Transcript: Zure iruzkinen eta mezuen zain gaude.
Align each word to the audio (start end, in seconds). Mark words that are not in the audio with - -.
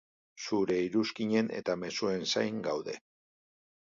Zure 0.45 0.77
iruzkinen 0.85 1.51
eta 1.59 1.77
mezuen 1.83 2.25
zain 2.33 2.63
gaude. 2.69 2.95